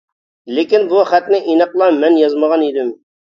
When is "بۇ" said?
0.93-1.03